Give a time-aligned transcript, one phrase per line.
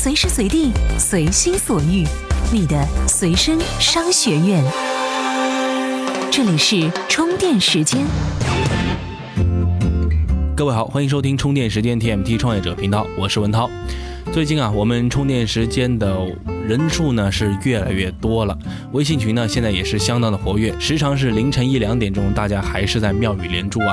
[0.00, 2.06] 随时随地，随心所欲，
[2.52, 4.64] 你的随身商学院。
[6.30, 8.06] 这里是充电时间。
[10.56, 13.68] 各位好，欢迎收听充电时间 TMT 创业者频道，我是文涛。
[14.32, 16.16] 最近啊，我们充电时间的
[16.64, 18.56] 人数呢是越来越多了，
[18.92, 23.92] 微信群呢现在也是相当的活跃，时常是凌晨一两点钟，大家还是在妙语连珠啊。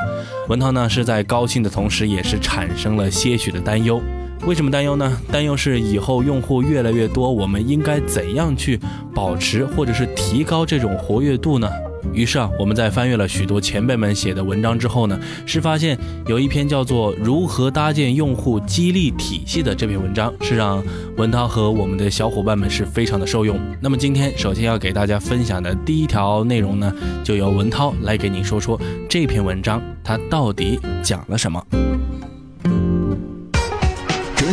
[0.49, 3.99] 文涛呢是在高兴的同时，也是产生了些许的担忧。
[4.45, 5.17] 为什么担忧呢？
[5.31, 8.79] 担忧是以后用户越来越多，我们应该怎样去
[9.13, 11.67] 保持或者是提高这种活跃度呢？
[12.13, 20.81] 于是啊，我们在翻阅了许多前辈们写的文章之后呢，是发现有一篇叫做《如何搭建用户激励体系》的这篇文章，是让
[21.17, 23.59] 文涛和我们的小伙伴们是非常的受用。
[23.81, 31.94] 那么今天首先要给大家分享的第一条内容呢，就由文涛来给您说说这篇文章它到底讲了什么。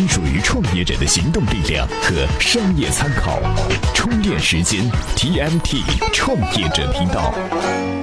[0.09, 3.41] 属于创业者的行动力量和商业参考，
[3.95, 8.02] 充电时间 TMT 创业者频道。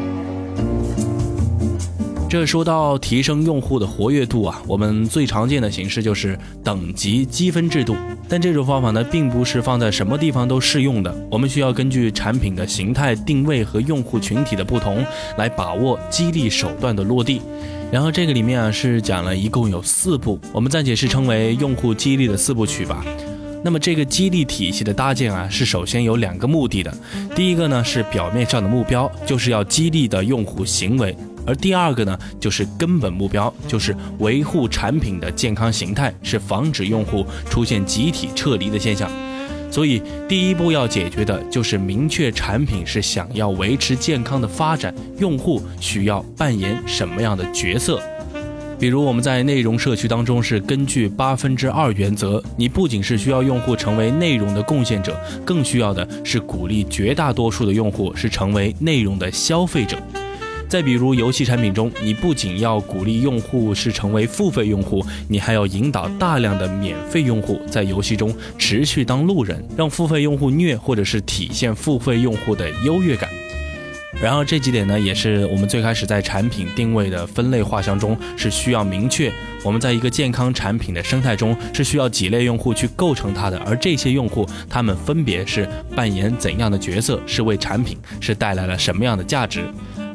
[2.30, 7.96] 这说到提升用户的活跃度啊，我们最常见的形式就是等级积分制度。
[8.30, 11.12] 但这种方法呢，并不是放在什么地方都适用的。
[11.32, 15.04] 我们需要根据产品的形态、定位和用户群体的不同，
[15.40, 17.42] 来把握激励手段的落地。
[17.92, 23.04] 然后这个里面啊，是讲了一共有四步，我们暂且是称为用户激励的四部曲吧。
[23.62, 26.96] 那么这个激励体系的搭建啊，是首先有两个目的的。
[27.36, 31.12] 第一个呢是表面上的目标，就是要激励的用户行为；
[31.50, 39.10] 而第二个呢就是根本目标，就是维护产品的健康形态，是防止用户出现集体撤离的现象。
[39.72, 48.00] 所以第一步要解决的就是明确产品是想要维持健康的发展，用户需要扮演什么样的角色。
[48.80, 59.98] 比如我们在内容社区当中是根据八分之二原则，你不仅是需要用户成为内容的贡献者，更需要的是鼓励绝大多数的用户是成为内容的消费者。
[60.70, 73.28] 再比如游戏产品中，你不仅要鼓励用户是成为付费用户，你还要引导大量的免费用户在游戏中持续当路人，让付费用户虐或者是体现付费用户的优越感。
[74.22, 79.32] 然后这几点呢，也是我们最开始在产品定位的分类画像中是需要明确，
[79.64, 89.64] 我们在一个健康产品的生态中是需要几类用户去构成它的，而这些用户他们分别是扮演怎样的角色，是为产品是带来了什么样的价值。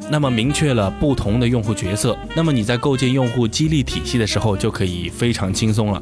[0.09, 6.01] 那么明确了不同的用户角色，那么你在构建用户激励体系的时候就可以非常轻松了。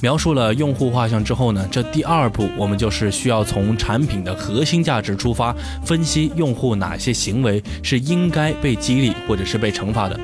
[0.00, 5.54] 描述了用户画像之后呢，这第二步我们就是需要从产品的核心价值出发，
[5.84, 10.18] 分析用户哪些行为是应该被激励或者是被惩罚的。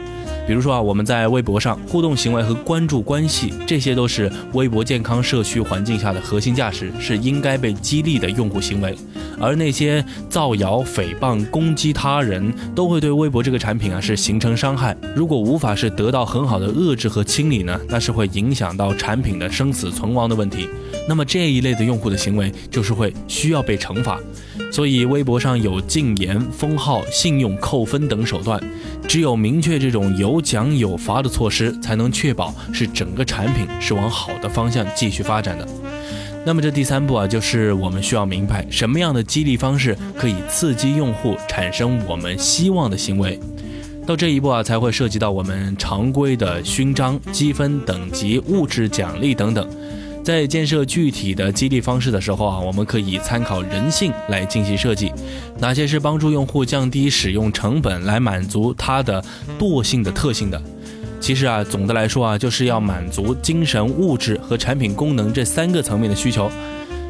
[0.49, 8.97] 比如说啊，我们在微博上互动行为和关注关系，这些都是微博健康社区环境下的核心价值，是应该被激励的用户行为。
[9.39, 14.97] 而那些造谣、诽谤、攻击他人，都会对微博这个产品啊是形成伤害。
[15.15, 20.67] 如果无法是得到很好的遏制和清理呢，那是会影响到产品的生死存亡的问题。
[21.07, 24.19] 那么这一类的用户的行为就是会需要被惩罚。
[24.71, 28.61] 所以微博上有禁言、封号、信用扣分等手段。
[29.07, 35.67] 只有明确这种有奖有罚的措施，才能确保是整个产品是往好的方向继续发展的。
[36.45, 43.39] 那么这第三步啊，就是我们需要明白什么样的激励方式可以刺激用户产生我们希望的行为。
[44.07, 49.69] 到这一步啊，才会涉及到我们常规的勋章、积分、等级、物质奖励等等。
[50.29, 55.11] 在建设具体的激励方式的时候啊，我们可以参考人性来进行设计，
[55.59, 59.25] 哪些是帮助用户降低使用成本来满足他的
[59.59, 60.63] 惰性的特性的。
[61.19, 66.53] 其实啊，总的来说啊，就是要满足精神、物质和产品功能这三个层面的需求。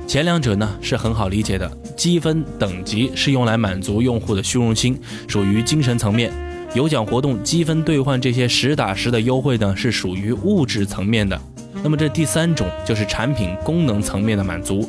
[0.07, 4.97] 前两者呢是很好理解的，积分等级是用来满足用户的虚荣心，
[5.27, 6.31] 属于精神层面；
[6.73, 11.37] 有奖活动、积分兑换这些实打实的优惠呢，是属于物质层面的。
[11.83, 14.89] 那么这第三种就是产品功能层面的满足，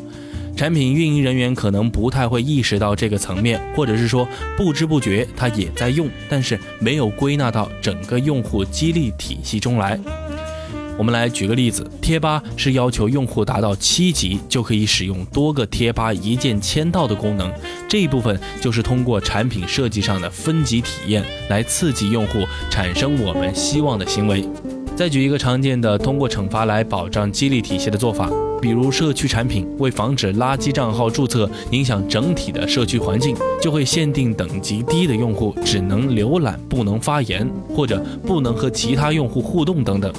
[0.56, 4.28] 产品运营人员可能不太会意识到这个层面，或者是说
[4.58, 9.97] 不知不觉他也在用，但是没有归纳到整个用户激励体系中来。
[10.97, 17.50] 我们来举个例子，贴吧是要求用户达到七级就可以使用多个贴吧一键签到的功能，
[17.88, 24.46] 这一部分就是通过产品设计上的分级体验来刺激用户产生我们希望的行为。
[24.99, 28.29] 再举一个常见的通过惩罚来保障激励体系的做法，
[28.61, 40.11] 比如社区产品为防止垃圾账号注册影响整体的社区环境，就会限定等级低的用户只能浏览不能发言，或者不能和其他用户互动等等。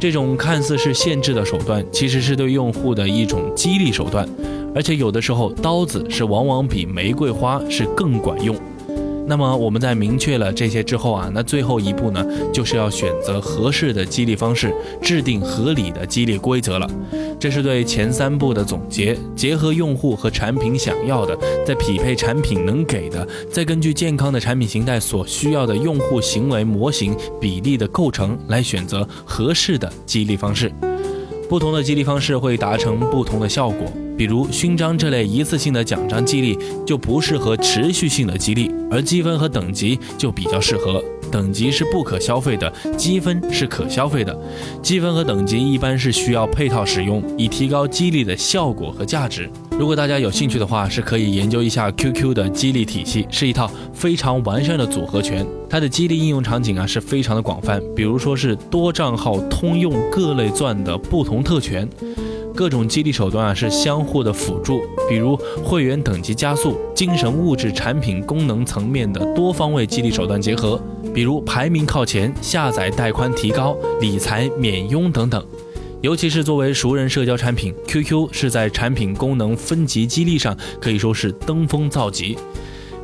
[0.00, 4.28] 这种看似是限制的手段，其实是对用户的一种激励手段，
[4.74, 8.56] 而且有的时候刀子是往往比玫瑰花是更管用。
[9.28, 14.72] 那么我们在明确了这些之后啊，那最后一步呢，就是要选择合适的激励方式，
[15.02, 16.90] 制定合理的激励规则了。
[17.38, 30.72] 这是对前三步的总结，结合用户和产品想要的，再匹配产品能给的，再根据健康的产品形态所需要的用户行为模型比例的构成来选择合适的激励方式。
[31.50, 33.86] 不同的激励方式会达成不同的效果。
[34.18, 41.00] 比如勋章这类一次性的奖章激励就不适合持续性的激励，而积分和等级就比较适合。
[41.30, 44.36] 等级是不可消费的，积分是可消费的。
[44.82, 49.48] 积分和等级一般是需要配套使用，以提高激励的效果和价值。
[49.78, 55.46] 如果大家有兴趣的话，是可以研究一下 QQ 的激励体系，是一套非常完善的组合拳。
[55.70, 61.88] 它的激励应用场景啊是非常的广泛，比如说是多账号通用各类钻的不同特权。
[62.58, 70.76] 各种激励手段啊是相互的辅助，比如会员等级加速、精神物质产品功能层面的多方位激励手段结合，
[71.14, 75.40] 比如排名靠前、下载带宽提高、理财免佣等等。
[76.00, 82.36] 尤其是作为熟人社交产品，QQ 是在产品功能分级激励上可以说是登峰造极，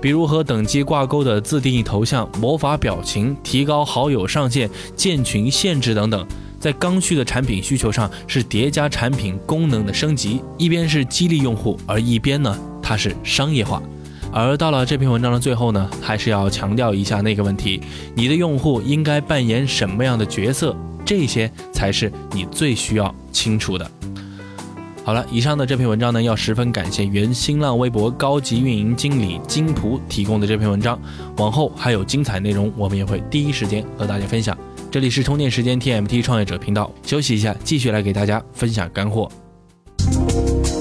[0.01, 6.27] 比如和等级挂钩的自定义头像、魔法表情、提高好友上限、建群限制等等。
[6.65, 13.83] 在刚需的产品需求上是叠加产品功能的升级，一边是激励用户，而一边呢它是商业化。
[14.33, 17.83] 而到了这篇文章的最后呢，还是要强调一下那个问题：
[18.15, 20.75] 你的用户应该扮演什么样的角色？
[21.05, 23.91] 这些才是你最需要清楚的。
[25.05, 30.99] 好了，以上的这篇文章呢，要十分感谢原新浪微博高级运营经理金璞提供的这篇文章。
[31.37, 34.57] 往后还有精彩内容，我们也会第一时间和大家分享。
[34.95, 39.29] 这里是充电时间 TMT 创业者频道，休息一下，继续来给大家分享干货。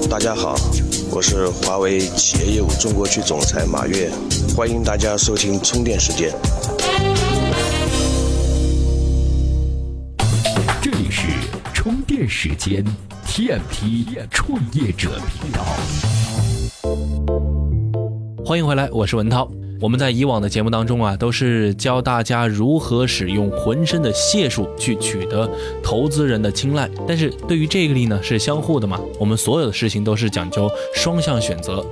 [0.08, 0.54] 大家好，
[1.10, 4.08] 我是华为企业业务中国区总裁马跃，
[4.56, 6.32] 欢迎大家收听充电时间。
[10.80, 11.32] 这里是
[11.74, 12.84] 充电时间
[13.26, 15.64] TMT 创业者频道，
[18.46, 19.50] 欢迎回来，我是文涛。
[19.84, 25.46] 我们在以往的节目当中啊，都是教大家如何使用浑身的解数去取得
[25.82, 26.88] 投资人的青睐。
[27.06, 28.98] 但是对于这个力呢，是相互的嘛。
[29.20, 31.84] 我们所有的事情都是讲究双向选择。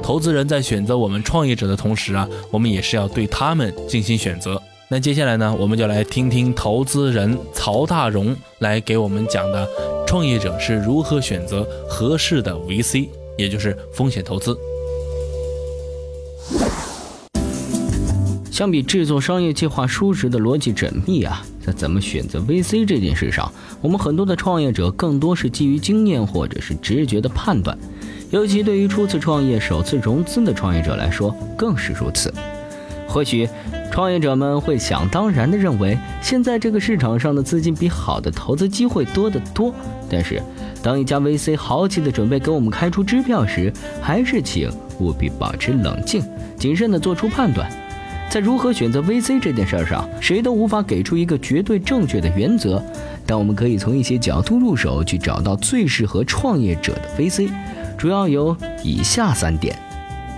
[0.00, 4.62] 投资人在选择我们创业者的同时啊，我们也是要对他们进行选择。
[4.88, 9.68] 那接下来呢，我们就来听听投资人曹大荣来给我们讲的，
[10.06, 14.56] 创业者是如何选择合适的 VC，也就是风险投资。
[18.54, 27.76] 相比制作商业计划书时的逻辑缜密啊，在怎么选择 VC 这件事上，我们很多的创业者更多是基于经验或者是直觉的判断，
[28.30, 32.32] 尤其对于初次创业、首次融资的创业者来说更是如此。
[33.08, 33.48] 或许
[33.90, 39.74] 创业者们会想当然地认为，现在这个市场上的资金比好的投资机会多得多。
[40.08, 40.40] 但是，
[40.80, 44.70] 当一家 VC 豪气地准备给我们开出支票时，还是请
[45.00, 46.22] 务必保持冷静，
[46.56, 47.68] 谨慎地做出判断。
[48.30, 52.82] 在如何选择 VC 这件事上，谁都无法给出一个绝对正确的原则，
[53.24, 57.48] 但我们可以从一些角度入手，去找到最适合创业者的 VC。
[57.96, 59.78] 主要有以下三点。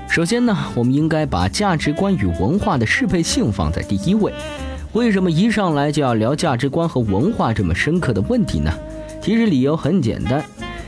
[0.09, 4.33] 首先呢，我们应该把价值观与文化的适配性放在第一位。
[4.93, 8.71] 为什么一上来就要聊价值观和文化这么深刻的问题呢？
[9.21, 10.45] 其实理由很简单，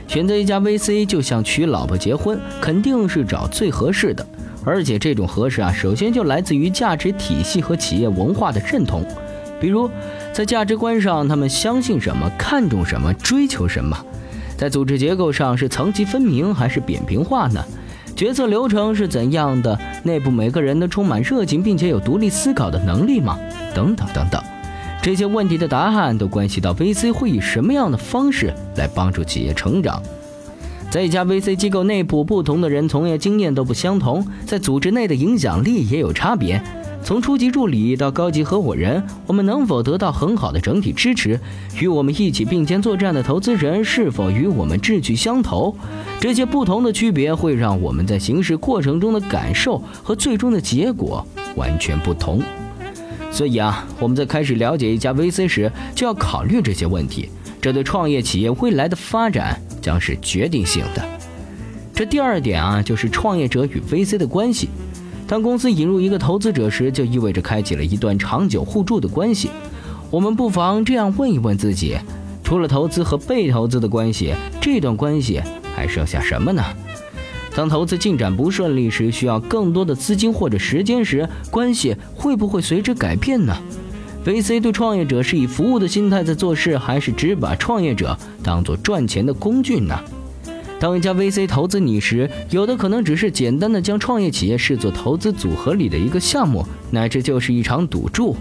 [0.07, 4.25] 选择一家 VC 就像娶老婆结婚，肯定是找最合适的。
[4.69, 9.03] 而且这种合适啊，首先就来自于价值体系和企业文化的认同。
[9.61, 9.91] 比如，
[10.33, 13.97] 在价值观上，他们相信什么，看重什么，追求什么；
[14.57, 17.65] 在组织结构上，是层级分明还是扁平化呢？
[18.15, 19.79] 决策流程是怎样的？
[20.05, 23.39] 内部每个人都充满热情，并且有独立思考的能力吗？
[23.75, 24.43] 等等等等，
[25.01, 30.03] 这些问题的答案都关系到 VC 会以什么样的方式来帮助企业成长。
[30.91, 36.63] 在一家 VC 机构内部，不同的人从业经验都不相同，在组织内的影响力也有差别。
[37.05, 41.39] 从初级助理到高级合伙人，我们能否得到很好的整体支持？
[41.79, 45.77] 与我们一起并肩作战的投资人是否与我们志趣相投？
[46.19, 52.43] 这些不同的区别会让我们在行事过程中的感受和最终的结果完全不同。
[53.31, 57.29] 所以啊，我们在开始了解一家 VC 时，就要考虑这些问题。
[57.61, 59.61] 这对创业企业未来的发展。
[59.89, 61.03] 将是决定性的。
[61.95, 64.69] 这第二点啊，就是创业者与 VC 的关系。
[65.27, 69.49] 当公司引入一个投资者时，就意味着开启了一段长久互助的关系。
[70.11, 71.97] 我们不妨这样问一问自己：
[72.45, 75.41] 除了投资和被投资的关系，这段关系
[75.75, 76.63] 还剩下什么呢？
[77.57, 83.57] 当投资进展不顺利时，需要更多的资金或者时间时，关系会不会随之改变呢
[84.25, 89.99] ？VC 对创业者是以服务的心态在做事，还是只把创业者当做赚钱的工具呢？
[90.81, 98.37] 当一家 VC 投资你时，有的可能只是简单的将创业企业视作投资组合里的一个项目，乃至就是一场赌注。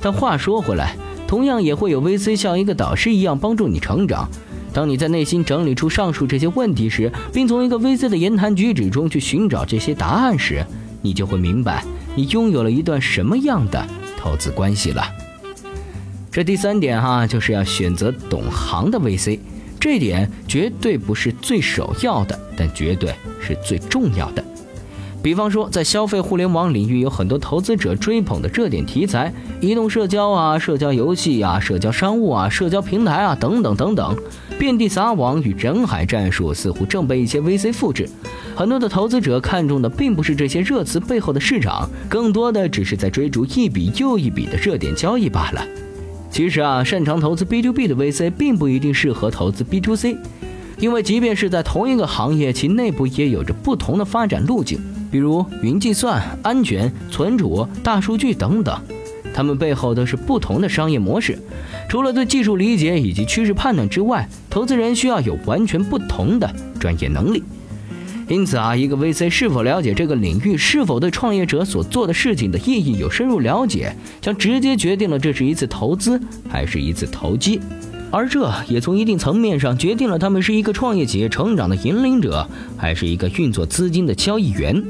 [0.00, 0.94] 但话说回来，
[1.26, 4.28] 同样也会有 VC 像一个导师一样帮助你成长。
[4.72, 10.64] 当你在内心整理出上述这些问题时，并从一个 VC 的言谈举止中去寻找这些答案时，
[11.02, 11.84] 你就会明白
[12.14, 13.84] 你拥有了一段什么样的
[14.20, 15.02] 投资关系了。
[16.30, 19.40] 这第三点哈，就是要选择懂行的 VC，
[19.80, 24.44] 这点绝对不是最首要的，但绝对是最重要的。
[25.22, 34.16] 比方说，在消费互联网领域，有很多投资者追捧的热点题材，移动社交啊、社交游戏啊、社交商务啊、社交平台啊等等等等，
[34.58, 38.08] 遍地撒网与人海战术似乎正被一些 VC 复制。
[38.56, 45.62] 很多的投资者看中的并不是这些热词背后的市场，更多的只是在追逐一笔又一笔的热点交易罢了。
[46.30, 50.16] 其实啊，擅长投资 B to B 的 VC 并不一定适合投资 B to C，
[50.78, 54.80] 因为即便是在同一个行业，其内部也有着不同的发展路径。
[55.10, 58.80] 比如云计算、安全、存储、大数据等等，
[59.34, 61.38] 它们背后都是不同的商业模式。
[61.88, 66.48] 除了对技术理解以及趋势判断之外，投资人需要有完全不同的
[66.78, 67.42] 专业能力。
[68.28, 77.60] 因此啊，一个 VC 是否了解这个领域，是否对创业者所做的事情的意义有深入了解，将直接决定了这是一次投资还是一次投机。
[78.10, 84.82] 而这也从一定层面上决定了他们是一个创业企业成长的引领者，还是一个运作资金的交易员。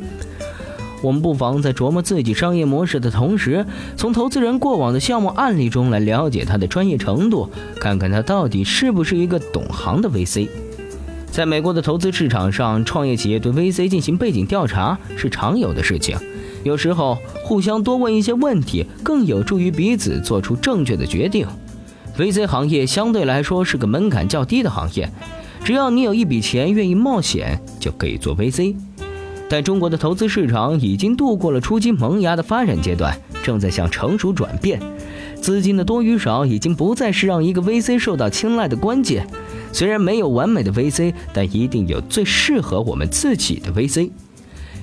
[1.03, 3.65] 我们不妨在琢磨自己商业模式的同时，
[3.97, 7.49] 从投资人过往的项目案例中来了解他的专业程度，
[7.79, 10.49] 看看他到底是不是一个懂行的 VC。
[11.31, 16.19] 在美国的投资市场上，创业企业对 VC 进行背景调查是常有的事情。
[16.65, 21.47] 有时候，互相多问一些问题，更有助于彼此做出正确的决定。
[22.17, 25.11] VC 行业相对来说是个门槛较低的行业，
[25.65, 28.77] 只要你有一笔钱，愿意冒险，就可以做 VC。
[29.49, 34.81] 但中国的投资市场已经度过了初期萌芽的发展阶段，正在向成熟转变。
[35.41, 39.27] 资金的多与少已经不再是让一个 VC 受到青睐的关键。
[39.73, 44.11] 虽然没有完美的 VC，但一定有最适合我们自己的 VC。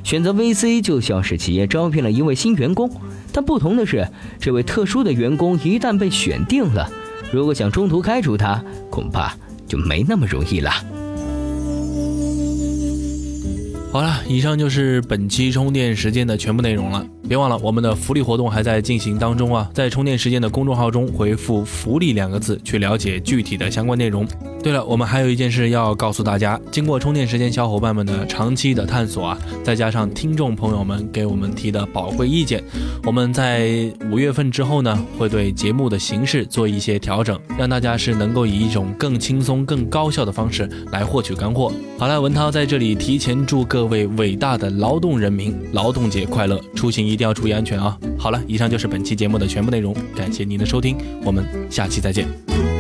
[0.04, 2.90] 选择 VC 就像是企业招聘了一位新员工，
[3.32, 4.08] 但不同的是，
[4.40, 6.90] 这位特殊的员工一旦被选定了。
[7.32, 9.36] 如果想中途开除他，恐怕
[9.68, 10.72] 就没那么容易了。
[13.98, 17.04] 好了，以上就是本期充电时间的全部内容了。
[17.28, 19.68] 别忘了，我们的福利活动还在进行当中啊！
[19.74, 24.26] 在充电时间的公众号中回复“福利”两个字，去了解具体的相关内容。
[24.64, 32.64] 对了，我们还有一件事要告诉大家：经过充电时间小伙伴们的长期的探索啊，再加上听众朋友们给我们提的宝贵意见，
[33.04, 41.74] 我们在五月份之后呢，会对节目的形式做一些调整，让大家是能够以一种更轻松、更高效的方式来获取干货。
[41.98, 47.08] 好了，文涛在这里提前祝各位伟大的劳动人民劳动节快乐，出行。
[47.08, 47.98] 一定要注意安全啊！
[48.20, 52.77] 好了，以上就是本期节目的全部内容，感谢您的收听，我们下期再见。